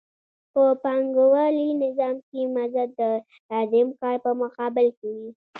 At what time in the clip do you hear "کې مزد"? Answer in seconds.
2.27-2.89